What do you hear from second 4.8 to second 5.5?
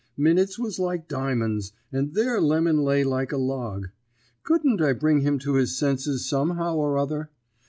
I bring him